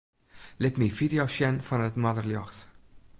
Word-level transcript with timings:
Lit 0.61 0.75
my 0.79 0.87
fideo's 0.99 1.33
sjen 1.35 1.57
fan 1.67 1.85
it 1.87 1.99
noarderljocht. 2.01 2.59